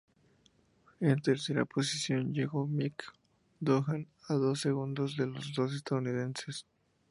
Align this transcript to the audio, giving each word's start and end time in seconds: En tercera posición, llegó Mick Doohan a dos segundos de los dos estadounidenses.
En 1.01 1.21
tercera 1.21 1.63
posición, 1.63 2.33
llegó 2.33 2.65
Mick 2.65 3.03
Doohan 3.59 4.07
a 4.29 4.33
dos 4.33 4.61
segundos 4.61 5.15
de 5.15 5.27
los 5.27 5.53
dos 5.53 5.75
estadounidenses. 5.75 6.65